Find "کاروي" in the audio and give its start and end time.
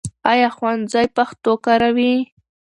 1.65-2.13